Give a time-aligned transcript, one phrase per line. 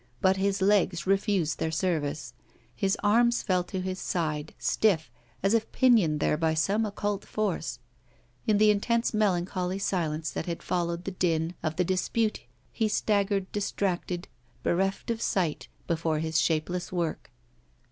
[0.19, 2.33] But his legs refused their service;
[2.75, 5.11] his arms fell to his side, stiff,
[5.43, 7.77] as if pinioned there by some occult force.
[8.47, 12.39] In the intense melancholy silence that had followed the din of the dispute
[12.71, 14.27] he staggered, distracted,
[14.63, 17.29] bereft of sight before his shapeless work.